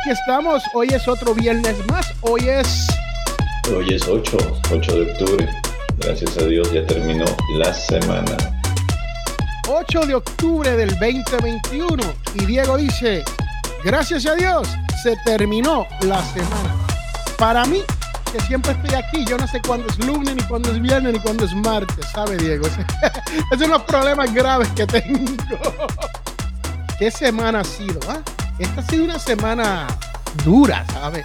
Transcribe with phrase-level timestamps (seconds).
[0.00, 0.62] aquí estamos.
[0.74, 2.12] Hoy es otro viernes más.
[2.22, 2.86] Hoy es.
[3.74, 4.36] Hoy es 8,
[4.72, 5.48] 8 de octubre.
[5.98, 7.24] Gracias a Dios ya terminó
[7.56, 8.36] la semana.
[9.68, 12.02] 8 de octubre del 2021.
[12.34, 13.24] Y Diego dice:
[13.84, 14.68] Gracias a Dios
[15.02, 16.74] se terminó la semana.
[17.36, 17.82] Para mí,
[18.32, 21.18] que siempre estoy aquí, yo no sé cuándo es lunes, ni cuándo es viernes, ni
[21.18, 22.66] cuándo es martes, ¿sabe, Diego?
[23.52, 25.32] Es unos problemas graves que tengo.
[26.98, 27.98] ¿Qué semana ha sido?
[28.08, 28.20] Ah?
[28.60, 29.86] Esta ha sido una semana
[30.44, 31.24] dura, ¿sabes?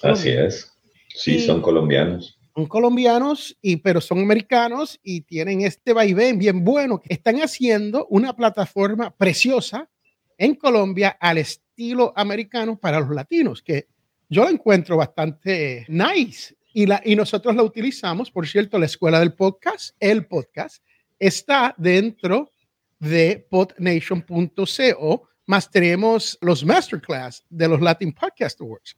[0.02, 0.72] Así es.
[1.14, 2.38] Sí, son colombianos.
[2.54, 7.02] Son colombianos, y, pero son americanos y tienen este vaivén bien bueno.
[7.06, 9.90] Están haciendo una plataforma preciosa
[10.38, 13.88] en Colombia al estilo americano para los latinos, que
[14.30, 16.56] yo la encuentro bastante nice.
[16.72, 20.82] Y, la, y nosotros la utilizamos, por cierto, la escuela del podcast, el podcast,
[21.18, 22.52] está dentro
[22.98, 28.96] de podnation.co, más tenemos los masterclass de los Latin Podcast Awards,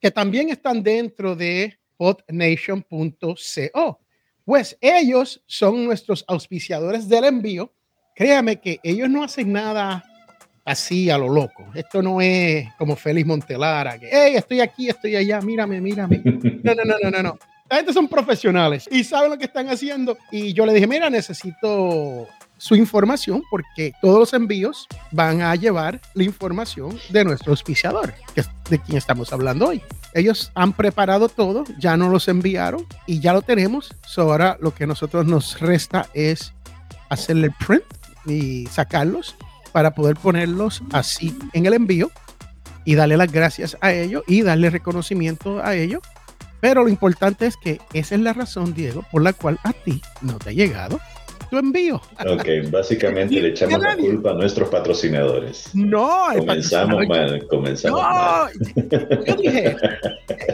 [0.00, 4.00] que también están dentro de podnation.co.
[4.44, 7.72] Pues ellos son nuestros auspiciadores del envío.
[8.14, 10.04] Créame que ellos no hacen nada
[10.64, 11.66] así a lo loco.
[11.74, 16.22] Esto no es como Félix Montelara, que, hey, estoy aquí, estoy allá, mírame, mírame.
[16.62, 17.38] No, no, no, no, no, no.
[17.70, 20.18] La gente son profesionales y saben lo que están haciendo.
[20.30, 22.26] Y yo le dije, mira, necesito
[22.60, 28.42] su información porque todos los envíos van a llevar la información de nuestro auspiciador, que
[28.42, 29.82] es de quien estamos hablando hoy.
[30.12, 33.96] Ellos han preparado todo, ya nos los enviaron y ya lo tenemos.
[34.18, 36.52] ahora lo que nosotros nos resta es
[37.08, 37.84] hacerle el print
[38.26, 39.36] y sacarlos
[39.72, 42.10] para poder ponerlos así en el envío
[42.84, 46.02] y darle las gracias a ellos y darle reconocimiento a ellos.
[46.60, 50.02] Pero lo importante es que esa es la razón, Diego, por la cual a ti
[50.20, 51.00] no te ha llegado
[51.48, 52.00] tu envío.
[52.26, 55.70] Ok, básicamente le echamos la culpa a nuestros patrocinadores.
[55.74, 58.52] No, comenzamos mal, comenzamos mal.
[59.26, 59.76] Yo dije,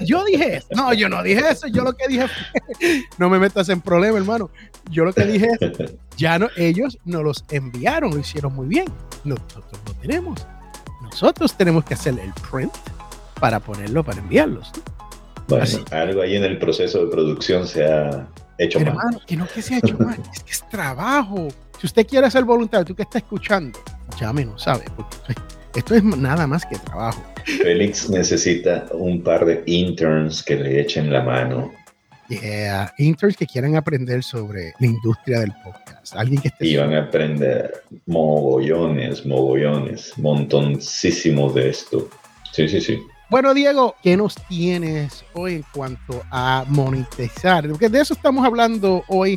[0.04, 2.26] yo dije, no, yo no dije eso, yo lo que dije
[3.18, 4.50] no me metas en problema, hermano.
[4.90, 8.86] Yo lo que dije es, ya no, ellos nos los enviaron, lo hicieron muy bien.
[9.24, 10.46] Nosotros lo tenemos.
[11.02, 12.72] Nosotros tenemos que hacer el print
[13.40, 14.70] para ponerlo, para enviarlos.
[15.48, 18.26] Bueno, algo ahí en el proceso de producción se ha
[18.58, 21.48] hecho Hermano, que no que se ha hecho mal, es que es trabajo.
[21.78, 23.78] Si usted quiere ser voluntario, tú que está escuchando,
[24.18, 24.84] llámenos, ¿sabe?
[24.96, 25.16] Porque
[25.74, 27.22] esto es nada más que trabajo.
[27.44, 31.72] Félix necesita un par de interns que le echen la mano.
[32.28, 36.16] Yeah, interns que quieran aprender sobre la industria del podcast.
[36.16, 36.66] Alguien que esté.
[36.66, 42.08] Y van a aprender mogollones, mogollones, montoncísimo de esto.
[42.52, 42.98] Sí, sí, sí.
[43.28, 47.68] Bueno, Diego, ¿qué nos tienes hoy en cuanto a monetizar?
[47.68, 49.36] Porque de eso estamos hablando hoy,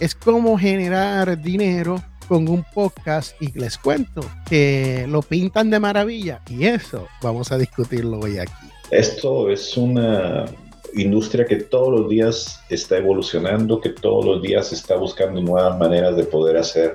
[0.00, 6.40] es cómo generar dinero con un podcast y les cuento que lo pintan de maravilla
[6.48, 8.52] y eso vamos a discutirlo hoy aquí.
[8.90, 10.46] Esto es una
[10.94, 16.16] industria que todos los días está evolucionando, que todos los días está buscando nuevas maneras
[16.16, 16.94] de poder hacer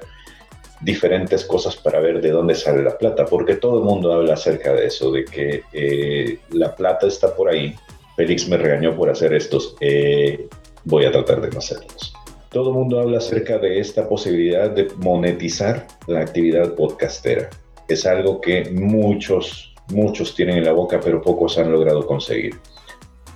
[0.83, 4.73] diferentes cosas para ver de dónde sale la plata, porque todo el mundo habla acerca
[4.73, 7.75] de eso, de que eh, la plata está por ahí.
[8.15, 10.47] Félix me regañó por hacer estos, eh,
[10.85, 12.13] voy a tratar de no hacerlos.
[12.49, 17.49] Todo el mundo habla acerca de esta posibilidad de monetizar la actividad podcastera.
[17.87, 22.55] Es algo que muchos muchos tienen en la boca, pero pocos han logrado conseguir.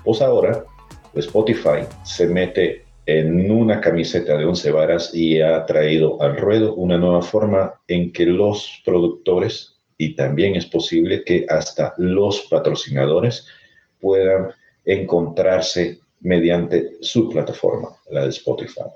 [0.03, 0.65] Pues ahora
[1.13, 6.97] Spotify se mete en una camiseta de once varas y ha traído al ruedo una
[6.97, 13.47] nueva forma en que los productores y también es posible que hasta los patrocinadores
[14.01, 14.49] puedan
[14.83, 18.89] encontrarse mediante su plataforma, la de Spotify.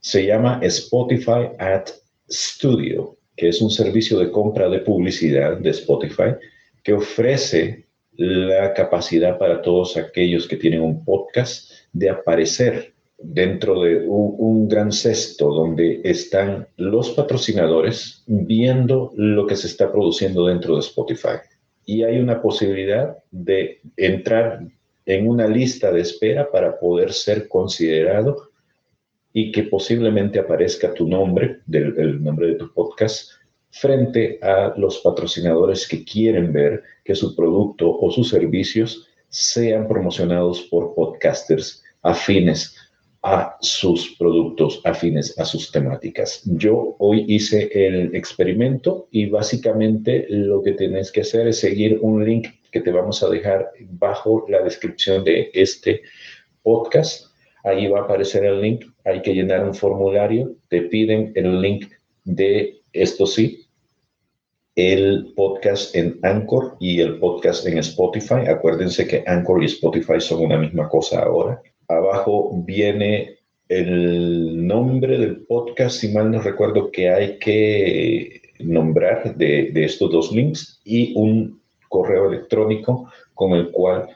[0.00, 1.88] Se llama Spotify at
[2.30, 6.34] Studio, que es un servicio de compra de publicidad de Spotify
[6.82, 7.86] que ofrece
[8.16, 14.92] la capacidad para todos aquellos que tienen un podcast de aparecer dentro de un, gran
[14.92, 21.38] cesto donde están los patrocinadores viendo lo que se está produciendo dentro de Spotify.
[21.84, 24.60] Y hay una posibilidad de entrar
[25.06, 28.50] en una lista de espera para poder ser considerado
[29.32, 33.32] y que posiblemente aparezca tu nombre, del, el nombre de tu podcast,
[33.70, 40.62] frente a los patrocinadores que quieren ver que su producto o sus servicios sean promocionados
[40.70, 42.76] por podcasters afines
[43.22, 46.42] a sus productos, afines a sus temáticas.
[46.44, 52.24] Yo hoy hice el experimento y básicamente lo que tienes que hacer es seguir un
[52.24, 56.02] link que te vamos a dejar bajo la descripción de este
[56.62, 57.26] podcast.
[57.64, 61.92] Ahí va a aparecer el link, hay que llenar un formulario, te piden el link
[62.24, 63.66] de esto sí,
[64.76, 68.46] el podcast en Anchor y el podcast en Spotify.
[68.48, 71.60] Acuérdense que Anchor y Spotify son una misma cosa ahora.
[71.88, 73.38] Abajo viene
[73.68, 80.10] el nombre del podcast, si mal no recuerdo, que hay que nombrar de, de estos
[80.10, 84.08] dos links y un correo electrónico con el cual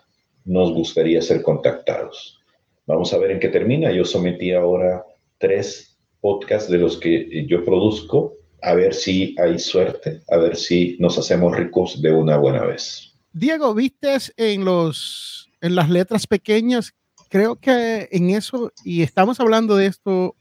[0.45, 2.41] nos gustaría ser contactados.
[2.87, 3.93] Vamos a ver en qué termina.
[3.93, 5.05] Yo sometí ahora
[5.39, 10.97] tres podcasts de los que yo produzco a ver si hay suerte, a ver si
[11.01, 13.15] nos hacemos ricos de una buena vez.
[13.33, 16.95] Diego, ¿viste en, los, en las letras pequeñas?
[17.33, 20.37] Creo que en eso, y estamos hablando de esto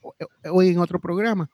[0.51, 1.49] hoy en otro programa,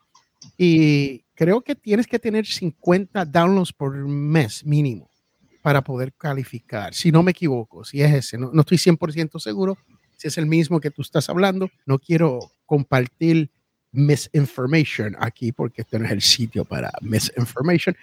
[0.56, 5.08] y creo que tienes que tener 50 downloads por mes mínimo
[5.62, 9.78] para poder calificar, si no me equivoco, si es ese, no, no estoy 100% seguro
[10.16, 13.48] si es el mismo que tú estás hablando, no quiero compartir
[13.92, 17.96] misinformation aquí, porque este no es el sitio para misinformation.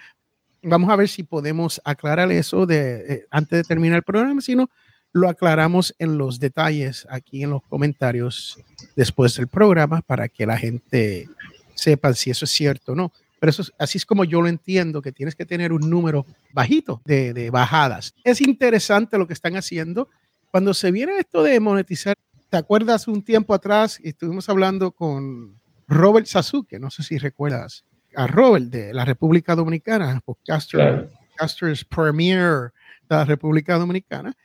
[0.62, 4.56] Vamos a ver si podemos aclarar eso de, eh, antes de terminar el programa, si
[4.56, 4.70] no,
[5.16, 8.58] lo aclaramos en los detalles aquí en los comentarios
[8.94, 11.26] después del programa para que la gente
[11.74, 13.10] sepa si eso es cierto o no.
[13.40, 17.00] Pero eso, así es como yo lo entiendo, que tienes que tener un número bajito
[17.06, 18.14] de, de bajadas.
[18.24, 20.10] Es interesante lo que están haciendo.
[20.50, 22.14] Cuando se viene esto de monetizar,
[22.50, 23.98] ¿te acuerdas un tiempo atrás?
[24.02, 25.58] Estuvimos hablando con
[25.88, 27.84] Robert Sasuke, no sé si recuerdas
[28.14, 32.72] a Robert de la República Dominicana, podcaster, podcasters premier
[33.08, 34.36] de la República Dominicana,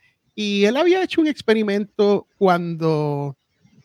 [0.42, 3.38] y él había hecho un experimento cuando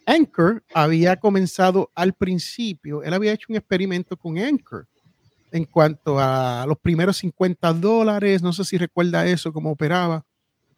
[0.06, 4.86] Anchor había comenzado al principio, él había hecho un experimento con Anchor
[5.52, 10.24] en cuanto a los primeros 50 dólares, no sé si recuerda eso, cómo operaba.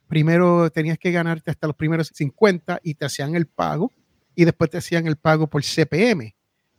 [0.09, 3.93] Primero tenías que ganarte hasta los primeros 50 y te hacían el pago
[4.35, 6.35] y después te hacían el pago por CPM.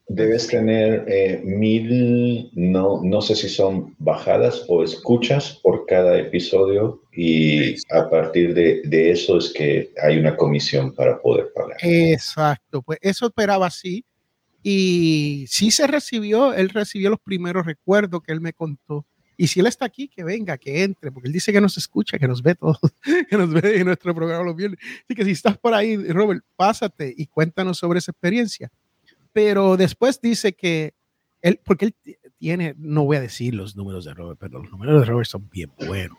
[0.10, 7.04] Debes tener eh, mil, no, no sé si son bajadas o escuchas por cada episodio
[7.13, 11.78] y a partir de, de, eso es que hay una comisión para poder pagar.
[11.82, 14.04] Exacto, pues eso operaba así
[14.63, 19.06] y sí se recibió, él recibió los primeros recuerdos que él me contó.
[19.38, 22.20] Y si él está aquí, que venga, que entre, porque él dice que nos escucha,
[22.20, 22.80] que nos ve todos,
[23.30, 24.80] que nos ve en nuestro programa los viernes.
[25.06, 28.70] Así que si estás por ahí, Robert, pásate y cuéntanos sobre esa experiencia
[29.41, 30.96] pero después dice que
[31.41, 31.96] él, porque él
[32.38, 35.50] tiene, no voy a decir los números de Robert, pero los números de Robert son
[35.50, 36.17] bien buenos.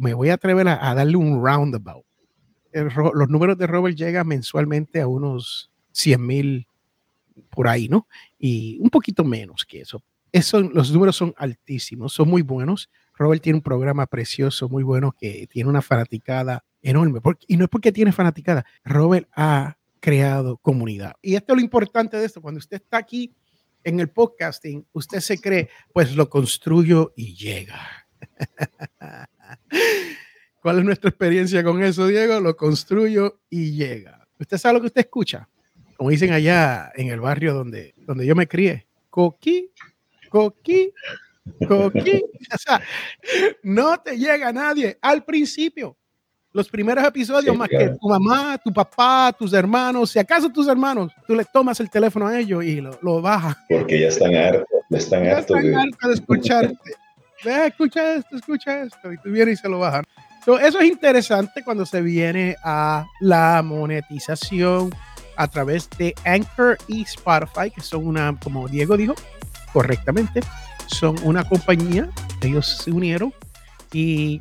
[0.00, 2.04] me voy a atrever a, darle un roundabout.
[2.72, 6.66] los números de Robert llegan mensualmente a unos 100 mil
[7.50, 8.08] por ahí, ¿no?
[8.36, 10.02] Y un poquito menos que eso.
[10.32, 10.60] eso.
[10.60, 12.90] Los números son altísimos, son muy buenos.
[13.14, 17.20] Robert tiene un programa precioso, muy bueno, que tiene una fanaticada enorme.
[17.46, 18.66] y no es porque tiene fanaticada.
[18.82, 21.14] Robert ha creado comunidad.
[21.22, 23.34] Y esto es lo importante de esto, cuando usted está aquí
[23.82, 28.06] en el podcasting, usted se cree, pues lo construyo y llega.
[30.60, 32.38] ¿Cuál es nuestra experiencia con eso, Diego?
[32.40, 34.28] Lo construyo y llega.
[34.38, 35.48] ¿Usted sabe lo que usted escucha?
[35.96, 39.70] Como dicen allá en el barrio donde, donde yo me crié, coqui,
[40.28, 40.92] coqui,
[41.66, 42.22] coqui.
[42.54, 42.82] O sea,
[43.62, 45.96] no te llega nadie al principio
[46.54, 51.12] los primeros episodios, más que tu mamá, tu papá, tus hermanos, si acaso tus hermanos,
[51.26, 53.56] tú le tomas el teléfono a ellos y lo, lo bajas.
[53.68, 56.90] Porque ya están hartos, están, ya hartos, están hartos de escucharte.
[57.66, 59.12] escucha esto, escucha esto.
[59.12, 60.04] Y tú vienes y se lo bajan.
[60.62, 64.94] eso es interesante cuando se viene a la monetización
[65.36, 69.14] a través de Anchor y Spotify, que son una, como Diego dijo
[69.72, 70.40] correctamente,
[70.86, 72.08] son una compañía.
[72.40, 73.34] Ellos se unieron.
[73.92, 74.40] ¿Y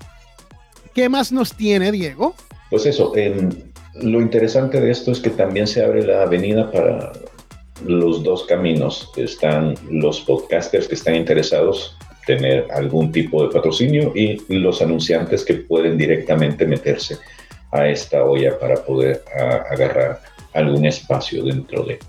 [0.93, 2.35] qué más nos tiene, Diego?
[2.69, 3.13] Pues eso,
[3.95, 7.12] lo interesante de esto es que también se abre la avenida para
[7.85, 9.12] los dos caminos.
[9.15, 11.97] Están los podcasters que están interesados
[12.27, 17.17] en tener algún tipo de patrocinio y los anunciantes que pueden directamente meterse
[17.71, 19.23] a esta olla para poder
[19.69, 20.21] agarrar
[20.53, 22.00] algún espacio dentro de.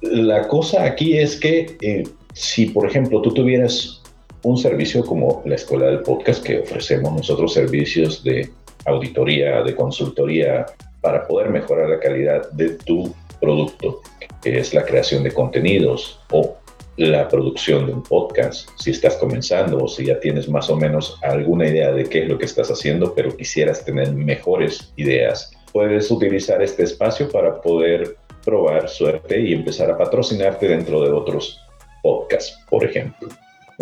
[0.00, 4.01] La cosa aquí es que eh, si, por ejemplo, tú tuvieras
[4.44, 8.50] un servicio como la Escuela del Podcast, que ofrecemos nosotros servicios de
[8.84, 10.66] auditoría, de consultoría,
[11.00, 14.00] para poder mejorar la calidad de tu producto,
[14.42, 16.56] que es la creación de contenidos o
[16.96, 21.18] la producción de un podcast, si estás comenzando o si ya tienes más o menos
[21.22, 26.10] alguna idea de qué es lo que estás haciendo, pero quisieras tener mejores ideas, puedes
[26.10, 31.60] utilizar este espacio para poder probar suerte y empezar a patrocinarte dentro de otros
[32.02, 33.28] podcasts, por ejemplo.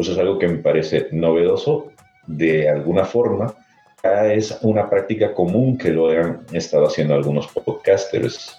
[0.00, 1.92] Eso es algo que me parece novedoso
[2.26, 3.54] de alguna forma
[4.02, 8.56] es una práctica común que lo han estado haciendo algunos podcasters,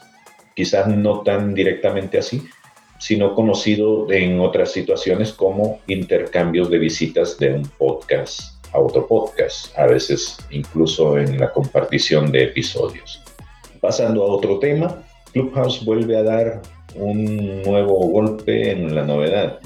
[0.56, 2.44] quizás no tan directamente así,
[3.00, 9.78] sino conocido en otras situaciones como intercambios de visitas de un podcast a otro podcast,
[9.78, 13.22] a veces incluso en la compartición de episodios.
[13.82, 16.62] Pasando a otro tema, Clubhouse vuelve a dar
[16.96, 19.60] un nuevo golpe en la novedad.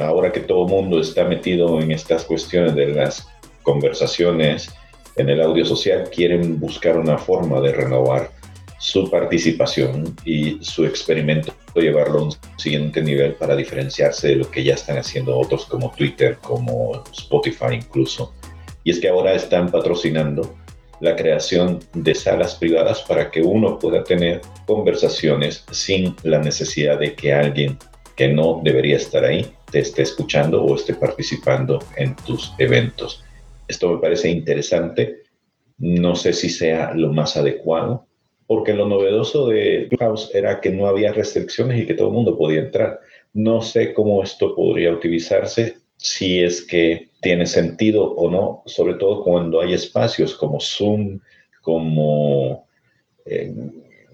[0.00, 3.28] ahora que todo el mundo está metido en estas cuestiones de las
[3.62, 4.72] conversaciones
[5.16, 8.30] en el audio social quieren buscar una forma de renovar
[8.78, 14.64] su participación y su experimento, llevarlo a un siguiente nivel para diferenciarse de lo que
[14.64, 18.32] ya están haciendo otros como Twitter, como Spotify incluso.
[18.82, 20.56] Y es que ahora están patrocinando
[21.00, 27.14] la creación de salas privadas para que uno pueda tener conversaciones sin la necesidad de
[27.14, 27.78] que alguien
[28.16, 33.24] que no debería estar ahí te esté escuchando o esté participando en tus eventos.
[33.66, 35.22] Esto me parece interesante.
[35.78, 38.06] No sé si sea lo más adecuado,
[38.46, 42.36] porque lo novedoso de Clubhouse era que no había restricciones y que todo el mundo
[42.36, 42.98] podía entrar.
[43.32, 49.22] No sé cómo esto podría utilizarse, si es que tiene sentido o no, sobre todo
[49.22, 51.20] cuando hay espacios como Zoom,
[51.62, 52.66] como,
[53.26, 53.52] eh,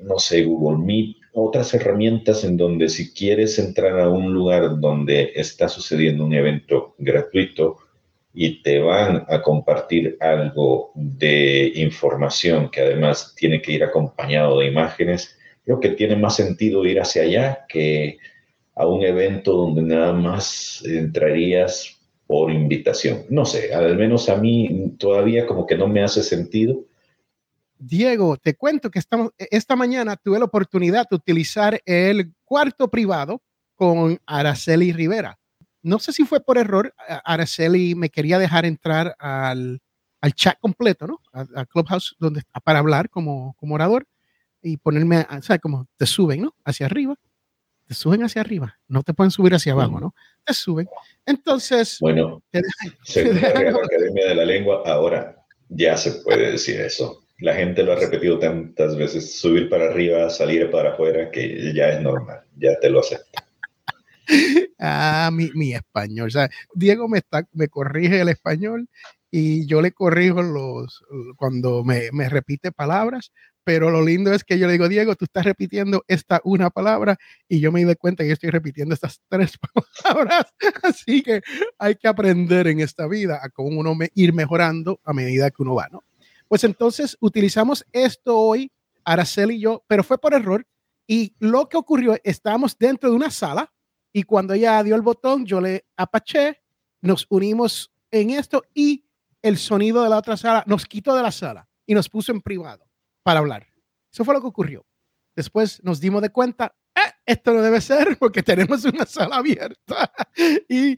[0.03, 5.33] no sé, Google Meet, otras herramientas en donde si quieres entrar a un lugar donde
[5.37, 7.77] está sucediendo un evento gratuito,
[8.39, 14.67] y te van a compartir algo de información que además tiene que ir acompañado de
[14.67, 18.19] imágenes, creo que tiene más sentido ir hacia allá que
[18.75, 21.96] a un evento donde nada más entrarías
[22.27, 23.25] por invitación.
[23.31, 26.85] No sé, al menos a mí todavía como que no me hace sentido.
[27.79, 33.43] Diego, te cuento que estamos, esta mañana tuve la oportunidad de utilizar el cuarto privado
[33.75, 35.39] con Araceli Rivera
[35.87, 36.93] no sé si fue por error,
[37.25, 39.81] Araceli me quería dejar entrar al,
[40.21, 41.21] al chat completo, ¿no?
[41.33, 44.05] A, Clubhouse donde, para hablar como, como orador
[44.61, 46.57] y ponerme, o sea, como te suben, ¿no?
[46.65, 47.15] Hacia arriba,
[47.87, 50.15] te suben hacia arriba, no te pueden subir hacia abajo, ¿no?
[50.45, 50.89] Te suben.
[51.25, 52.43] Entonces, bueno,
[53.03, 55.37] según la Academia de la Lengua, ahora
[55.69, 57.23] ya se puede decir eso.
[57.39, 61.91] La gente lo ha repetido tantas veces, subir para arriba, salir para afuera, que ya
[61.91, 63.47] es normal, ya te lo acepta
[64.79, 66.29] ah, mi, mi, español.
[66.29, 68.89] O sea, Diego me, está, me corrige el español
[69.31, 71.05] y yo le corrijo los
[71.37, 73.33] cuando me, me, repite palabras,
[73.67, 77.19] pero lo lindo es que yo le digo, Diego, tú estás repitiendo esta una palabra
[77.49, 79.59] y yo me doy cuenta que estoy repitiendo estas tres
[80.05, 80.47] palabras.
[80.85, 81.43] Así que
[81.77, 85.75] hay que aprender en esta vida a cómo uno ir mejorando a medida que uno
[85.75, 86.05] va, ¿no?
[86.47, 88.71] Pues entonces utilizamos esto hoy,
[89.05, 90.65] Araceli y yo, pero fue por error.
[91.05, 93.73] Y lo que ocurrió, estábamos dentro de una sala
[94.13, 96.63] y cuando ella dio el botón, yo le apaché,
[97.01, 99.07] nos unimos en esto y
[99.43, 102.41] el sonido de la otra sala nos quitó de la sala y nos puso en
[102.41, 102.86] privado
[103.27, 103.67] para hablar.
[104.13, 104.87] Eso fue lo que ocurrió.
[105.35, 110.13] Después nos dimos de cuenta, eh, esto no debe ser porque tenemos una sala abierta
[110.69, 110.97] y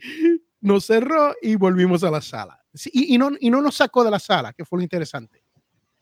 [0.60, 2.62] nos cerró y volvimos a la sala.
[2.92, 5.42] y, no, y no nos sacó de la sala, que fue lo interesante.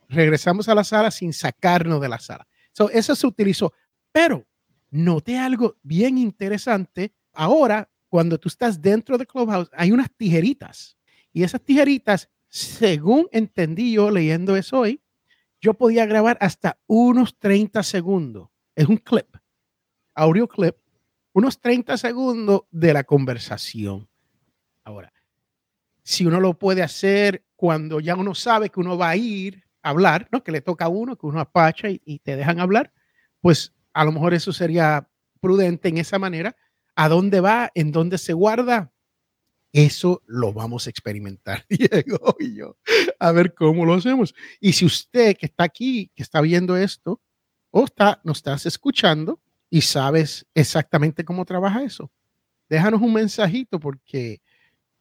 [0.09, 2.45] Regresamos a la sala sin sacarnos de la sala.
[2.92, 3.73] eso se utilizó,
[4.11, 4.45] pero
[4.90, 7.14] noté algo bien interesante.
[7.35, 10.97] Ahora, cuando tú estás dentro de Clubhouse, hay unas tijeritas.
[11.33, 15.00] Y esas tijeritas, según entendí yo leyendo eso hoy,
[15.66, 18.50] yo podía grabar hasta unos 30 segundos.
[18.76, 19.26] Es un clip,
[20.14, 20.76] audio clip,
[21.32, 24.08] unos 30 segundos de la conversación.
[24.85, 25.12] Ahora,
[26.04, 29.90] si uno lo puede hacer cuando ya uno sabe que uno va a ir a
[29.90, 30.44] hablar, ¿no?
[30.44, 32.92] Que le toca a uno, que uno apacha y, y te dejan hablar,
[33.40, 36.54] pues a lo mejor eso sería prudente en esa manera.
[36.94, 37.73] ¿A dónde va?
[37.75, 38.92] ¿En dónde se guarda?
[39.76, 42.78] Eso lo vamos a experimentar, Diego y yo,
[43.18, 44.35] a ver cómo lo hacemos.
[44.59, 47.21] Y si usted que está aquí, que está viendo esto,
[47.71, 52.11] o está, nos estás escuchando y sabes exactamente cómo trabaja eso,
[52.71, 54.40] déjanos un mensajito porque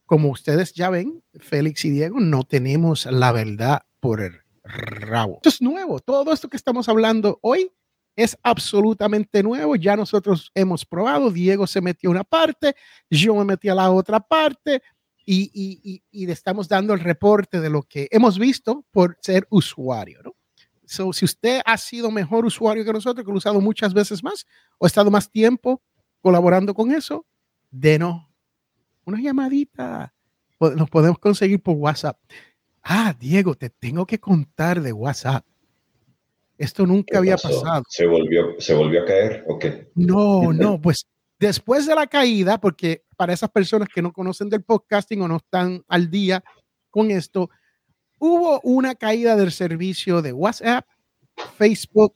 [0.06, 5.36] como ustedes ya ven, Félix y Diego no tenemos la verdad por el rabo.
[5.36, 6.02] Esto es nuevo.
[6.02, 7.72] Todo esto que estamos hablando hoy
[8.16, 9.76] es absolutamente nuevo.
[9.76, 11.32] Ya nosotros hemos probado.
[11.32, 12.76] Diego se metió a una parte,
[13.10, 14.82] yo me metí a la otra parte
[15.26, 20.36] y, le estamos dando el reporte de lo que hemos visto por ser usuario.
[20.86, 24.24] So, si usted ha sido mejor usuario que nosotros, que lo ha usado muchas veces
[24.24, 24.46] más
[24.78, 25.82] o ha estado más tiempo
[26.22, 27.26] colaborando con eso,
[27.72, 28.28] denos
[29.04, 30.14] una llamadita.
[30.60, 32.20] Nos podemos conseguir por WhatsApp.
[32.84, 35.46] Ah, Diego, te tengo que contar de WhatsApp.
[36.58, 37.84] Esto nunca había pasado.
[37.90, 39.90] ¿Se volvió, ¿Se volvió a caer o qué?
[39.96, 41.06] No, no, pues
[41.40, 45.38] después de la caída, porque para esas personas que no conocen del podcasting o no
[45.38, 46.44] están al día
[46.90, 47.50] con esto,
[48.20, 50.86] hubo una caída del servicio de WhatsApp,
[51.58, 52.16] Facebook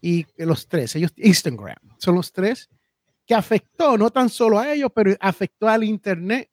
[0.00, 2.68] y los tres, ellos Instagram, son los tres
[3.28, 6.50] que afectó no tan solo a ellos, pero afectó al Internet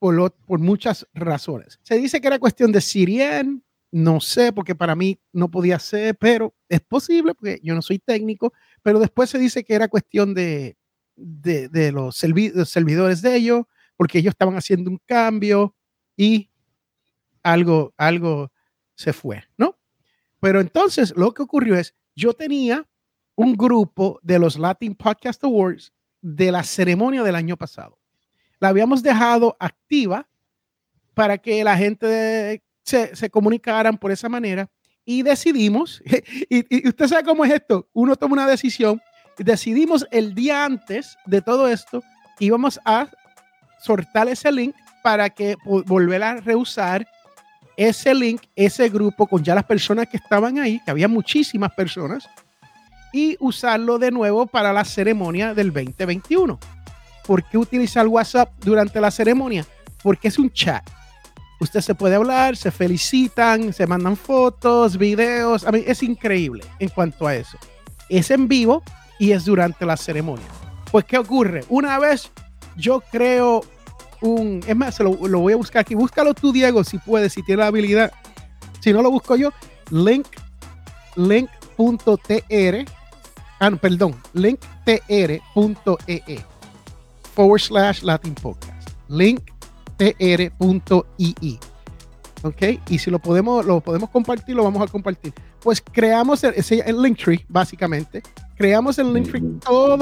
[0.00, 1.78] por, por muchas razones.
[1.82, 3.62] Se dice que era cuestión de Sirien,
[3.96, 7.98] no sé, porque para mí no podía ser, pero es posible, porque yo no soy
[7.98, 10.76] técnico, pero después se dice que era cuestión de,
[11.16, 13.64] de, los, servidores de ellos,
[13.96, 15.74] porque ellos estaban haciendo un cambio
[16.14, 16.50] y
[17.42, 18.52] algo, algo
[18.96, 19.78] se fue, ¿no?
[20.40, 22.86] Pero entonces lo que ocurrió es, yo tenía
[23.34, 27.98] un grupo de los Latin Podcast Awards de la ceremonia del año pasado.
[28.60, 30.28] La habíamos dejado activa
[31.14, 34.68] para que la gente se, comunicaran por esa manera
[35.04, 36.02] y decidimos,
[36.48, 39.00] y, usted sabe cómo es esto, uno toma una decisión,
[39.38, 42.02] decidimos el día antes de todo esto,
[42.38, 43.08] íbamos a
[43.80, 47.06] sortar ese link para que volver a reusar
[47.76, 52.28] ese link, ese grupo con ya las personas que estaban ahí, que había muchísimas personas,
[53.12, 56.58] y usarlo de nuevo para la ceremonia del 2021.
[57.26, 59.66] ¿Por qué utilizar WhatsApp durante la ceremonia?
[60.02, 60.82] Porque es un chat
[61.60, 65.64] usted se puede hablar, se felicitan, se mandan fotos, videos.
[65.64, 67.58] A mí es increíble en cuanto a eso.
[68.08, 68.82] Es en vivo
[69.18, 70.46] y es durante la ceremonia.
[70.90, 71.64] Pues, ¿qué ocurre?
[71.68, 72.30] Una vez
[72.76, 73.62] yo creo
[74.20, 74.62] un.
[74.66, 75.94] Es más, lo, voy a buscar aquí.
[75.94, 78.12] Búscalo tú, Diego, si puedes, si tienes la habilidad.
[78.80, 79.50] Si no lo busco yo,
[79.90, 80.26] link,
[81.16, 82.84] link.tr.
[83.58, 84.96] Ah, no, perdón, linktr.ee
[87.36, 88.90] forward slash Latin Podcast.
[89.08, 89.55] Link
[89.96, 91.60] tr.ii.
[92.42, 92.62] ¿Ok?
[92.88, 95.32] Y si lo podemos, lo podemos compartir, lo vamos a compartir.
[95.60, 96.54] Pues creamos el,
[96.84, 98.22] el Linktree, básicamente.
[98.56, 99.98] Creamos el Linktree todo,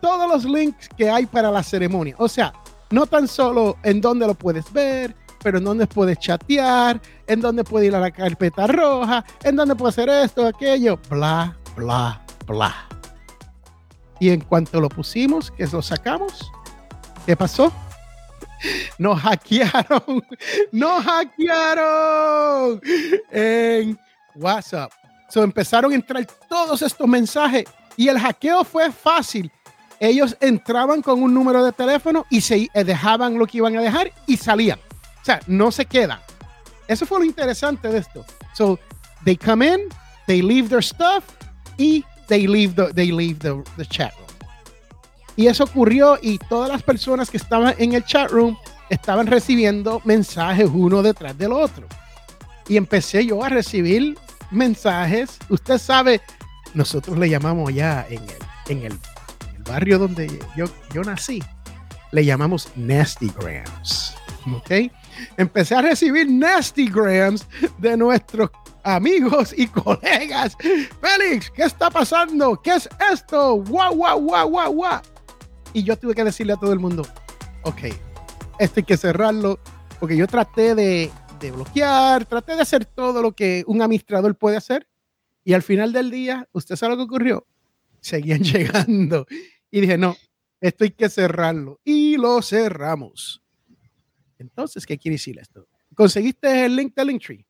[0.00, 2.14] todos los links que hay para la ceremonia.
[2.18, 2.52] O sea,
[2.90, 7.64] no tan solo en dónde lo puedes ver, pero en dónde puedes chatear, en dónde
[7.64, 12.74] puedes ir a la carpeta roja, en dónde puedes hacer esto, aquello, bla, bla, bla.
[14.18, 16.50] Y en cuanto lo pusimos, que lo sacamos,
[17.24, 17.72] ¿qué pasó?
[18.98, 20.24] Nos hackearon.
[20.72, 22.80] Nos hackearon
[23.30, 23.98] en
[24.34, 24.92] WhatsApp.
[25.28, 27.64] So, empezaron a entrar todos estos mensajes
[27.96, 29.50] y el hackeo fue fácil.
[30.00, 33.82] Ellos entraban con un número de teléfono y se eh, dejaban lo que iban a
[33.82, 34.78] dejar y salían.
[35.20, 36.18] O sea, no se quedan.
[36.88, 38.24] Eso fue lo interesante de esto.
[38.54, 38.78] So,
[39.24, 39.80] they come in,
[40.26, 41.24] they leave their stuff
[41.76, 44.29] y they leave the, they leave the, the chat room.
[45.40, 48.58] Y eso ocurrió y todas las personas que estaban en el chat room
[48.90, 51.86] estaban recibiendo mensajes uno detrás del otro.
[52.68, 54.18] Y empecé yo a recibir
[54.50, 55.38] mensajes.
[55.48, 56.20] Usted sabe,
[56.74, 58.36] nosotros le llamamos ya en el,
[58.68, 58.98] en el,
[59.64, 61.42] barrio donde yo, yo nací,
[62.12, 64.14] le llamamos Nastygrams.
[64.54, 64.92] ¿Ok?
[65.38, 67.46] Empecé a recibir Nastygrams
[67.78, 68.50] de nuestros
[68.82, 70.54] amigos y colegas.
[71.00, 72.60] Félix, ¿qué está pasando?
[72.60, 73.54] ¿Qué es esto?
[73.54, 75.00] Guau, guau, guau, guau
[75.72, 77.06] y yo tuve que decirle a todo el mundo,
[77.64, 77.82] ok,
[78.58, 79.58] esto hay que cerrarlo,
[79.98, 84.56] porque yo traté de, de bloquear, traté de hacer todo lo que un administrador puede
[84.56, 84.86] hacer,
[85.44, 87.46] y al final del día, ¿usted sabe lo que ocurrió?
[88.00, 89.26] Seguían llegando.
[89.70, 90.16] Y dije, no,
[90.60, 91.80] esto hay que cerrarlo.
[91.84, 93.42] Y lo cerramos.
[94.38, 95.66] Entonces, ¿qué quiere decir esto?
[95.94, 97.46] ¿Conseguiste el link de Linktree?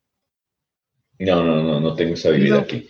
[1.19, 2.87] No, no, no, no tengo esa habilidad aquí.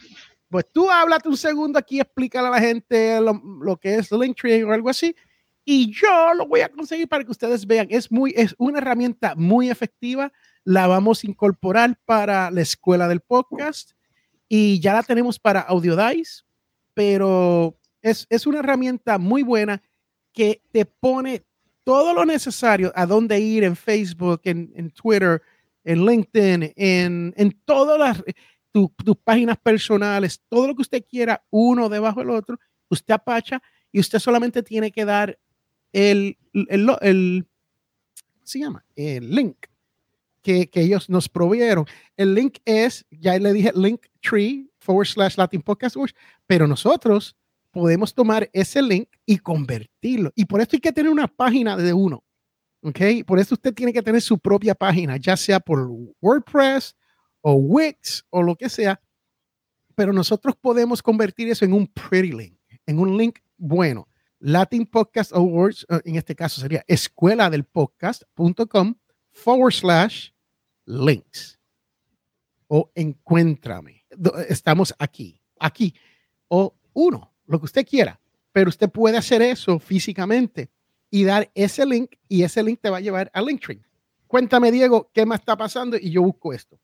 [0.51, 4.73] Pues tú háblate un segundo aquí, explícale a la gente lo, que es Linktree o
[4.73, 5.15] algo así,
[5.63, 7.87] Y yo lo voy a conseguir para que ustedes vean.
[7.89, 10.29] Es, muy, es una herramienta muy efectiva.
[10.65, 13.91] La vamos a incorporar para la escuela del podcast
[14.49, 16.43] y ya la tenemos para Audiodice,
[16.93, 19.81] pero es, es una herramienta muy buena
[20.33, 21.45] que te pone
[21.85, 25.41] todo lo necesario a dónde ir en Facebook, en, en Twitter,
[25.85, 28.23] en LinkedIn, en, en todas las
[28.71, 33.99] tus páginas personales, todo lo que usted quiera, uno debajo del otro, usted apacha y
[33.99, 35.37] usted solamente tiene que dar
[35.91, 37.47] el, el, el,
[38.43, 38.85] se llama?
[38.95, 39.57] El link
[40.41, 41.85] que, que, ellos nos provieron.
[42.17, 45.95] El link es, ya le dije, link tree forward slash Latin Podcast
[46.47, 47.35] pero nosotros
[47.71, 50.31] podemos tomar ese link y convertirlo.
[50.35, 52.23] Y por esto hay que tener una página de uno.
[52.83, 52.99] ¿Ok?
[53.27, 55.87] Por eso usted tiene que tener su propia página, ya sea por
[56.19, 56.95] WordPress
[57.41, 59.01] o Wix o lo que sea.
[59.95, 64.07] Pero nosotros podemos convertir eso en un pretty link, en un link bueno.
[64.39, 68.95] Latin Podcast Awards, eh, en este caso sería escuela del podcast.com
[69.31, 70.29] forward slash
[70.85, 71.59] links.
[72.67, 74.05] O encuéntrame.
[74.47, 75.93] Estamos aquí, aquí.
[76.47, 78.19] O uno, lo que usted quiera.
[78.51, 80.69] Pero usted puede hacer eso físicamente
[81.09, 83.81] y dar ese link y ese link te va a llevar a Linktree.
[84.27, 86.79] Cuéntame, Diego, qué más está pasando y yo busco esto.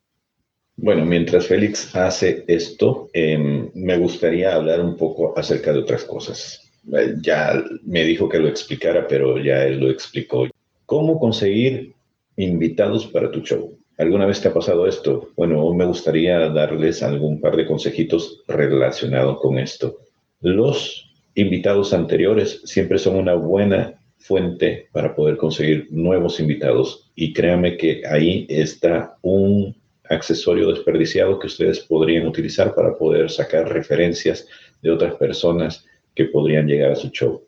[0.80, 6.72] Bueno, mientras Félix hace esto, em, me gustaría hablar un poco acerca de otras cosas.
[6.94, 10.48] Eh, ya me dijo que lo explicara, pero ya él lo explicó.
[10.86, 11.94] ¿Cómo conseguir
[12.36, 13.76] invitados para tu show?
[13.98, 15.30] ¿Alguna vez te ha pasado esto?
[15.36, 19.98] Bueno, me gustaría darles algún par de consejitos relacionados con esto.
[20.42, 27.78] Los invitados anteriores siempre son una buena fuente para poder conseguir nuevos invitados y créame
[27.78, 29.76] que ahí está un
[30.10, 34.48] accesorio desperdiciado que ustedes podrían utilizar para poder sacar referencias
[34.82, 37.43] de otras personas que podrían llegar a su show.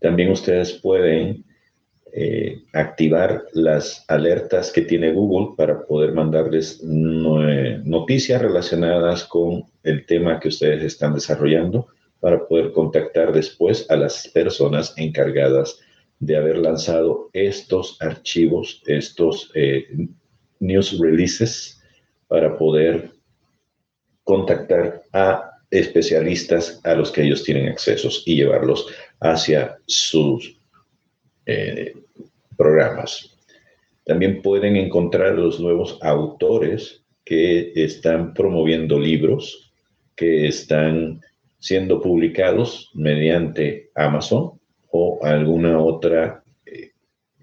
[0.00, 1.44] También ustedes pueden
[2.12, 10.38] eh, activar las alertas que tiene Google para poder mandarles noticias relacionadas con el tema
[10.38, 11.88] que ustedes están desarrollando
[12.20, 15.80] para poder contactar después a las personas encargadas
[16.20, 19.86] de haber lanzado estos archivos, estos eh,
[20.64, 21.80] news releases,
[22.28, 23.10] para poder
[24.24, 28.86] contactar a especialistas a los que ellos tienen accesos y llevarlos
[29.20, 30.58] hacia sus
[31.46, 31.94] eh,
[32.56, 33.36] programas.
[34.04, 39.72] También pueden encontrar los nuevos autores que están promoviendo libros
[40.14, 41.20] que están
[41.58, 46.90] siendo publicados mediante Amazon o alguna otra eh,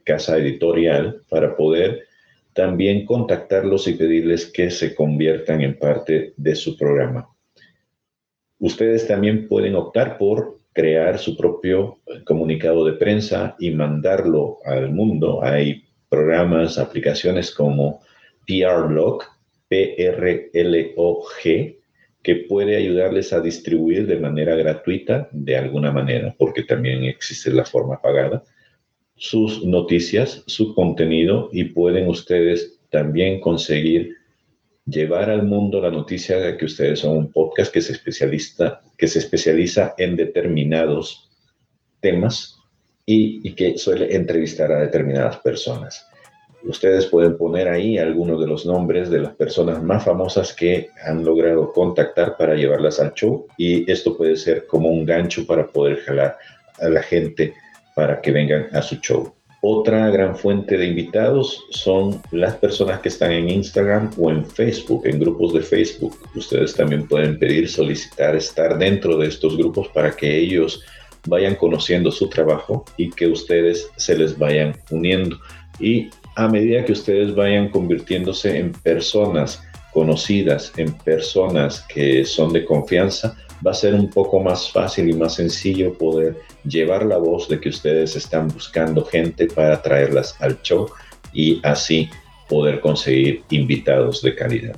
[0.04, 2.06] casa editorial para poder
[2.54, 7.30] también contactarlos y pedirles que se conviertan en parte de su programa.
[8.60, 14.92] Ustedes también pueden optar por crear su propio eh, comunicado de prensa y mandarlo al
[14.92, 15.44] mundo.
[15.44, 18.02] Hay programas, aplicaciones como
[18.46, 19.24] PRLog,
[19.68, 21.78] P-R-L-O-G,
[22.22, 27.66] que puede ayudarles a distribuir de manera gratuita, de alguna manera, porque también existe la
[27.66, 28.44] forma pagada,
[29.22, 34.16] sus noticias, su contenido y pueden ustedes también conseguir
[34.88, 39.08] llevar al mundo la noticia de que ustedes son un podcast que se, especializa, que
[39.08, 41.30] se especializa en determinados
[42.00, 42.58] temas
[43.06, 46.04] y, y, que suele entrevistar a determinadas personas.
[46.64, 51.24] Ustedes pueden poner ahí algunos de los nombres de las personas más famosas que han
[51.24, 55.98] logrado contactar para llevarlas al show y esto puede ser como un gancho para poder
[55.98, 56.40] jalar
[56.80, 57.54] a la gente
[57.96, 59.34] para que vengan a su show.
[59.64, 65.06] Otra gran fuente de invitados son las personas que están en Instagram o en Facebook,
[65.06, 66.18] en grupos de Facebook.
[66.36, 70.84] Ustedes también pueden pedir, solicitar estar dentro de estos grupos para que ellos
[71.28, 75.40] vayan conociendo su trabajo y que ustedes se les vayan uniendo.
[75.80, 79.62] Y a medida que ustedes vayan convirtiéndose en personas
[79.94, 85.14] conocidas, en personas que son de confianza, va a ser un poco más fácil y
[85.14, 90.62] más sencillo poder llevar la voz de que ustedes están buscando gente para traerlas al
[90.62, 90.90] show
[91.34, 92.10] y así
[92.50, 94.76] poder conseguir invitados de calidad.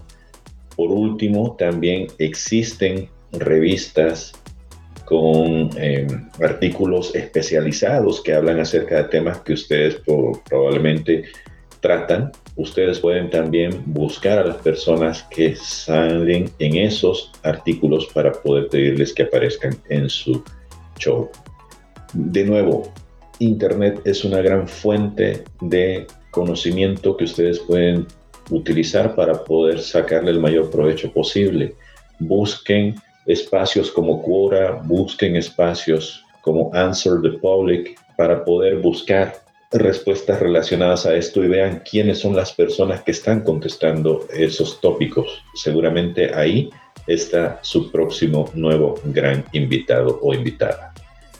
[0.76, 4.34] Por último, también existen revistas
[5.06, 10.02] con em, artículos especializados que hablan acerca de temas que ustedes
[10.50, 11.26] probablemente
[11.82, 18.68] tratan ustedes pueden también buscar a las personas que salen en esos artículos para poder
[18.70, 20.44] pedirles que aparezcan en su
[21.00, 21.30] show.
[22.13, 22.92] De nuevo,
[23.39, 28.06] Internet es una gran fuente de conocimiento que ustedes pueden
[28.50, 31.76] utilizar para poder sacarle el mayor provecho posible.
[32.20, 39.42] Busquen espacios como Quora, busquen espacios como Answer the Public, para poder buscar
[39.74, 45.44] respuestas relacionadas a esto y vean quiénes son las personas que están contestando esos tópicos.
[45.56, 46.70] Seguramente ahí
[47.08, 50.94] está su próximo nuevo gran invitado o invitada.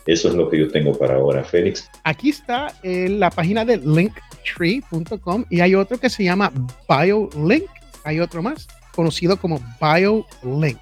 [0.06, 1.90] Eso es lo que yo tengo para ahora, Félix.
[2.04, 6.52] Aquí está en la página de linktree.com y hay otro que se llama
[6.90, 7.70] BioLink.
[8.04, 10.78] Hay otro más conocido como BioLink.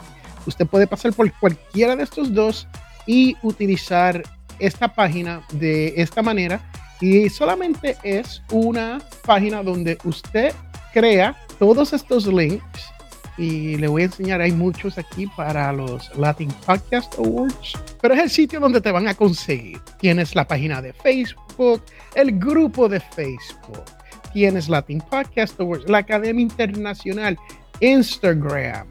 [0.48, 2.68] Usted puede pasar por cualquiera de estos dos
[3.06, 4.24] y utilizar
[4.58, 6.62] esta página de esta manera.
[7.02, 10.54] Y solamente es una página donde usted
[10.94, 12.92] crea todos estos links
[13.38, 18.20] y le voy a enseñar, hay muchos aquí para los Latin Podcast Awards, pero es
[18.22, 19.80] el sitio donde te van a conseguir.
[20.00, 21.82] Tienes la página de Facebook,
[22.14, 23.86] el grupo de Facebook,
[24.32, 27.36] tienes Latin Podcast Awards, la Academia Internacional,
[27.80, 28.88] Instagram,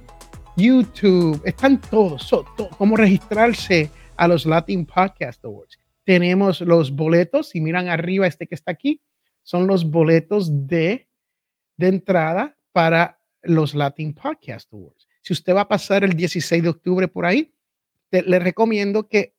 [0.56, 2.44] YouTube, están todos, so,
[2.76, 5.78] cómo registrarse a los Latin Podcast Awards.
[6.04, 9.02] Tenemos los boletos, si miran arriba este que está aquí,
[9.42, 11.08] son los boletos de,
[11.76, 15.08] de entrada para los Latin Podcast Awards.
[15.22, 17.54] Si usted va a pasar el 16 de octubre por ahí,
[18.10, 19.34] le recomiendo que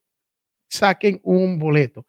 [0.69, 2.06] saquen un boleto.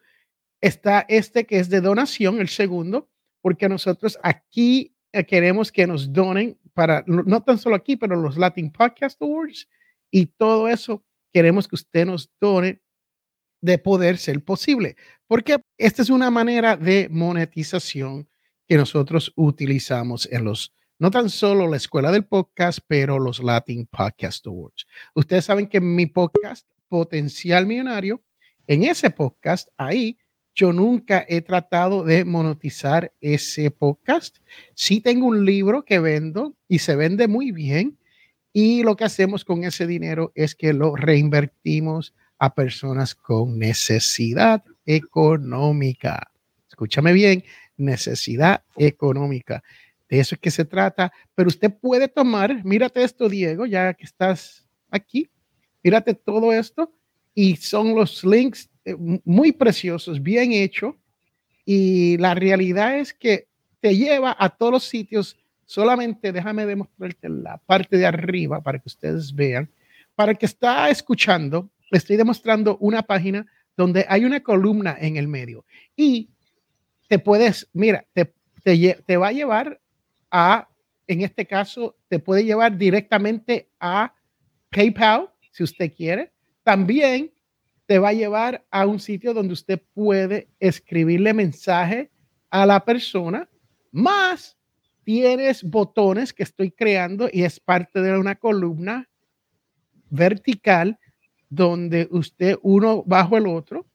[0.61, 3.11] Está este que es de donación, el segundo,
[3.41, 8.37] porque nosotros aquí eh, queremos que nos donen para, no tan solo aquí, pero los
[8.37, 9.69] Latin Podcast Awards
[10.11, 12.81] y todo eso, queremos que usted nos done
[13.63, 14.97] de poder ser posible,
[15.27, 18.29] porque esta es una manera de monetización
[18.69, 23.87] que nosotros utilizamos en los no tan solo la escuela del podcast, pero los Latin
[23.87, 24.87] Podcast Awards.
[25.15, 28.23] Ustedes saben que mi podcast, Potencial Millonario,
[28.69, 30.17] en ese podcast, ahí
[30.55, 34.37] yo nunca he tratado de monetizar ese podcast.
[34.75, 37.99] Sí tengo un libro que vendo y se vende muy bien.
[38.53, 44.65] Y lo que hacemos con ese dinero es que lo reinvertimos a personas con necesidad
[44.85, 46.29] económica.
[46.69, 47.45] Escúchame bien,
[47.77, 49.63] necesidad económica.
[50.11, 51.13] De eso es que se trata.
[51.37, 55.31] Pero usted puede tomar, mírate esto, Diego, ya que estás aquí,
[55.85, 56.93] mírate todo esto
[57.33, 60.97] y son los links eh, muy preciosos, bien hechos.
[61.65, 63.47] Y la realidad es que
[63.79, 65.39] te lleva a todos los sitios.
[65.65, 69.71] Solamente déjame demostrarte la parte de arriba para que ustedes vean.
[70.17, 75.65] Para que está escuchando, estoy demostrando una página donde hay una columna en el medio
[75.97, 76.31] y
[77.09, 79.81] te puedes, mira, te, te, va a llevar
[80.31, 80.69] a,
[81.07, 84.15] en este caso, te puede llevar directamente a
[84.71, 86.33] PayPal, si usted quiere.
[86.63, 87.31] También
[87.87, 92.11] te va a llevar a un sitio donde usted puede escribirle mensaje
[92.51, 93.49] a la persona,
[93.91, 94.57] más
[95.05, 99.09] tienes botones que estoy creando y es parte de una columna
[100.09, 100.99] vertical
[101.55, 103.87] donde usted uno bajo el otro,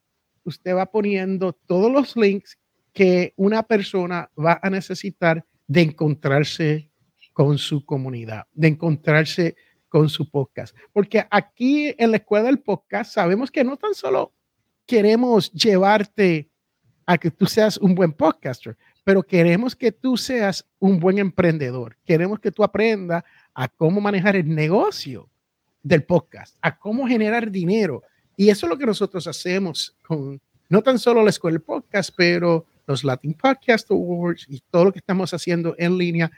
[0.43, 2.60] usted va poniendo todos los links
[2.93, 6.91] que una persona va a necesitar de encontrarse
[7.34, 9.56] con su comunidad, de encontrarse
[9.89, 10.78] con su podcast.
[10.93, 14.36] Porque aquí en la escuela del podcast sabemos que no tan solo
[14.86, 16.52] queremos llevarte
[17.08, 21.98] a que tú seas un buen podcaster, pero queremos que tú seas un buen emprendedor.
[22.06, 23.24] Queremos que tú aprendas
[23.56, 25.32] a cómo manejar el negocio
[25.88, 28.04] del podcast, a cómo generar dinero.
[28.36, 32.13] Y eso es lo que nosotros hacemos con no tan solo la escuela del podcast,
[32.15, 36.30] pero los Latin Podcast Awards y todo lo que estamos haciendo en línea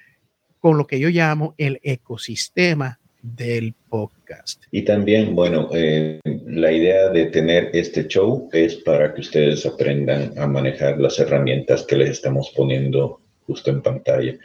[0.60, 4.64] con lo que yo llamo el ecosistema del podcast.
[4.72, 10.38] Y también, bueno, eh, la idea de tener este show es para que ustedes aprendan
[10.38, 14.38] a manejar las herramientas que les estamos poniendo justo en pantalla.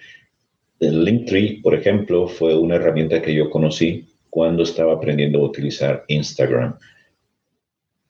[0.80, 6.05] El Linktree, por ejemplo, fue una herramienta que yo conocí cuando estaba aprendiendo a utilizar
[6.09, 6.77] Instagram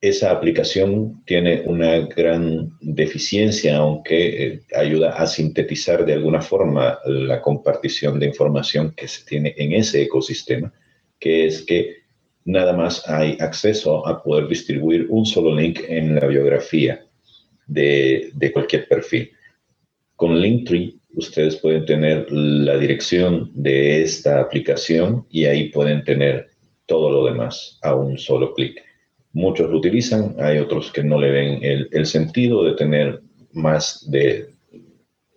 [0.01, 7.43] esa aplicación tiene una gran deficiencia, aunque eh, ayuda a sintetizar de alguna forma la
[7.43, 10.73] compartición de información que se tiene en ese ecosistema,
[11.21, 12.05] que es que
[12.47, 17.05] nada más hay acceso a poder distribuir un solo link en la biografía
[17.67, 19.31] de, de cualquier perfil.
[20.17, 26.49] Con Linktree ustedes pueden tener la dirección de esta aplicación y ahí pueden tener
[26.87, 28.83] todo lo demás a un solo clic.
[29.33, 33.21] Muchos lo utilizan, hay otros que no le ven el, sentido de tener
[33.53, 34.51] más de,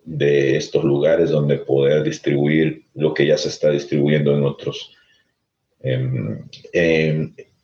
[0.04, 4.94] de estos lugares donde poder distribuir lo que ya se está distribuyendo en otros
[5.80, 6.46] em,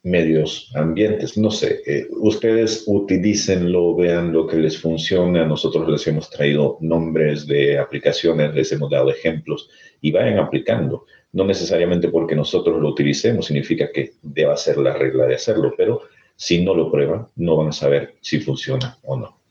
[0.04, 1.36] medios ambientes.
[1.36, 5.44] No sé, eh, ustedes utilícenlo, vean lo que les funciona.
[5.44, 9.68] Nosotros les hemos traído nombres de aplicaciones, les hemos dado ejemplos
[10.00, 11.06] y vayan aplicando.
[11.32, 16.02] No necesariamente porque nosotros lo utilicemos significa que deba ser la regla de hacerlo, pero
[16.36, 19.43] si no lo prueban, no van a saber si funciona o no.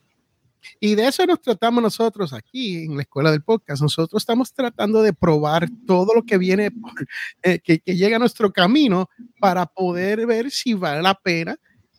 [0.79, 3.81] Y de eso nos tratamos nosotros aquí en la escuela del podcast.
[3.81, 6.71] Nosotros estamos tratando de probar todo lo que viene,
[7.43, 11.57] eh, que, que, llega a nuestro camino para poder ver si vale la pena,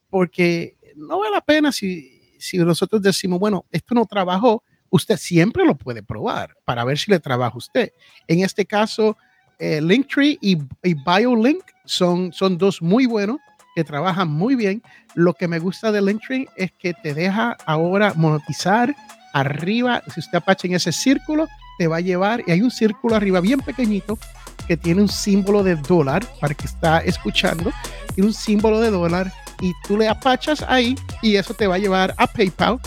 [0.09, 5.65] porque no vale la pena si, si nosotros decimos, bueno, esto no trabajó, usted siempre
[5.65, 7.93] lo puede probar para ver si le trabaja a usted.
[8.29, 9.17] En este caso,
[9.59, 13.39] eh, Linktree y, y BioLink son, son dos muy buenos
[13.75, 14.83] que trabajan muy bien.
[15.15, 18.95] Lo que me gusta de Linktree es que te deja ahora monetizar
[19.33, 20.03] arriba.
[20.13, 23.41] Si usted apacha en ese círculo, te va a llevar y hay un círculo arriba
[23.41, 24.19] bien pequeñito
[24.67, 27.73] que tiene un símbolo de dólar para que está escuchando.
[28.15, 31.79] Tiene un símbolo de dólar y tú le apachas ahí y eso te va a
[31.79, 32.81] llevar a PayPal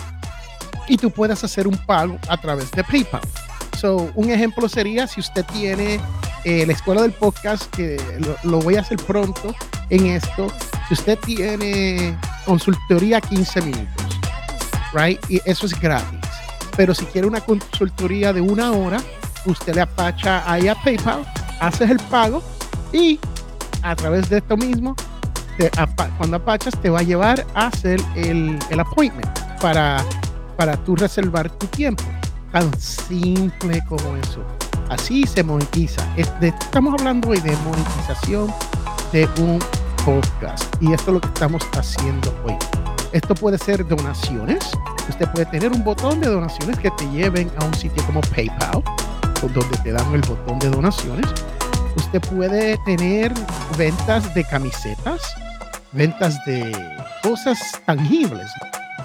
[0.88, 3.20] y tú puedes hacer un pago a través de PayPal.
[3.78, 6.00] So, un ejemplo sería si usted tiene
[6.44, 8.00] eh, la escuela del podcast, que
[8.42, 9.54] lo, voy a hacer pronto
[9.90, 10.52] en esto,
[10.88, 14.20] si usted tiene consultoría 15 minutos,
[14.92, 15.20] right?
[15.28, 16.18] Y eso es gratis.
[16.76, 19.00] Pero si quiere una consultoría de una hora,
[19.44, 21.26] usted le apacha ahí a PayPal,
[21.60, 22.42] haces el pago
[22.92, 23.18] y
[23.82, 24.94] a través de esto mismo,
[26.16, 29.28] cuando apachas, te va a llevar a hacer el, el appointment
[29.60, 30.04] para,
[30.56, 32.04] para tú reservar tu tiempo.
[32.52, 34.44] Tan simple como eso.
[34.88, 36.02] Así se monetiza.
[36.16, 38.52] estamos hablando hoy de monetización
[39.12, 39.58] de un
[40.04, 40.74] podcast.
[40.80, 42.56] Y esto es lo que estamos haciendo hoy.
[43.12, 44.70] Esto puede ser donaciones.
[45.08, 48.82] Usted puede tener un botón de donaciones que te lleven a un sitio como PayPal,
[49.42, 51.26] donde te dan el botón de donaciones.
[51.96, 53.32] Usted puede tener
[53.76, 55.22] ventas de camisetas,
[55.92, 56.70] ventas de
[57.22, 58.50] cosas tangibles,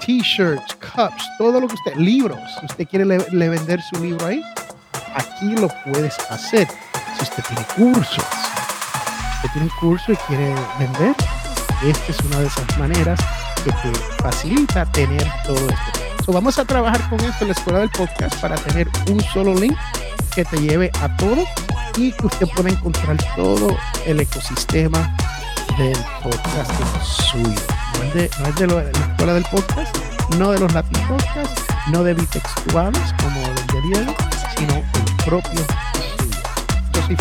[0.04, 2.40] t-shirts, cups, todo lo que usted, libros.
[2.62, 4.42] Usted quiere le, vender su libro ahí,
[5.14, 6.68] aquí lo puedes hacer.
[7.16, 8.24] Si usted tiene cursos,
[9.48, 11.14] tiene un curso y quiere vender,
[11.82, 13.20] esta es una de esas maneras
[13.64, 16.32] que te facilita tener todo esto.
[16.32, 19.76] vamos a trabajar con esto en la escuela del podcast para tener un solo link
[20.34, 21.44] que te lleve a todo
[21.96, 23.76] y que usted pueda encontrar todo
[24.06, 25.14] el ecosistema
[25.78, 26.70] del podcast
[27.02, 27.60] suyo.
[27.98, 28.30] No es de,
[28.66, 29.96] la escuela del podcast,
[30.38, 34.14] no de los Latin Podcasts, no de bitextuales como el de Diego,
[34.56, 35.60] sino el propio
[36.18, 36.42] suyo.
[36.92, 37.16] Yo soy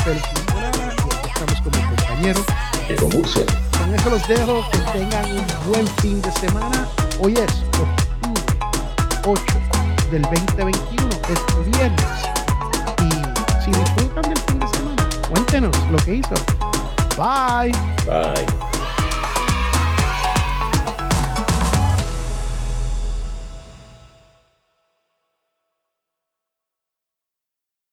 [2.22, 3.44] Diego Murcia.
[3.78, 6.88] Con eso los dejo, que tengan un buen fin de semana.
[7.20, 8.54] Hoy es octubre
[9.26, 9.44] 8
[10.12, 12.06] del 2021, es viernes.
[13.00, 16.36] Y si disfrutan del fin de semana, cuéntenos lo que hizo.
[17.18, 17.72] Bye.
[18.06, 18.73] Bye.